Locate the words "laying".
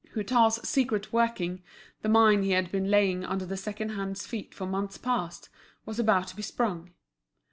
2.89-3.23